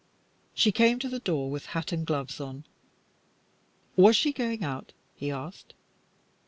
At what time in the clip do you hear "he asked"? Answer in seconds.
5.13-5.75